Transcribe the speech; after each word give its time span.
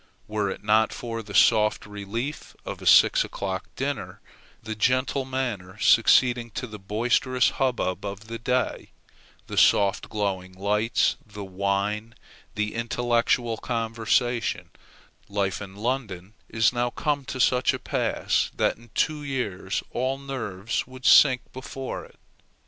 Were 0.27 0.49
it 0.49 0.63
not 0.63 0.91
for 0.91 1.21
the 1.21 1.35
soft 1.35 1.85
relief 1.85 2.55
of 2.65 2.81
a 2.81 2.87
six 2.87 3.23
o'clock 3.23 3.65
dinner, 3.75 4.19
the 4.63 4.73
gentle 4.73 5.25
manner 5.25 5.77
succeeding 5.77 6.49
to 6.57 6.65
the 6.65 6.79
boisterous 6.79 7.51
hubbub 7.61 8.03
of 8.03 8.25
the 8.25 8.39
day, 8.39 8.89
the 9.45 9.57
soft 9.59 10.09
glowing 10.09 10.53
lights, 10.53 11.17
the 11.23 11.43
wine, 11.43 12.15
the 12.55 12.73
intellectual 12.73 13.57
conversation, 13.57 14.71
life 15.29 15.61
in 15.61 15.75
London 15.75 16.33
is 16.49 16.73
now 16.73 16.89
come 16.89 17.23
to 17.25 17.39
such 17.39 17.71
a 17.71 17.77
pass, 17.77 18.49
that 18.55 18.77
in 18.77 18.89
two 18.95 19.21
years 19.23 19.83
all 19.91 20.17
nerves 20.17 20.87
would 20.87 21.05
sink 21.05 21.41
before 21.53 22.03
it. 22.05 22.17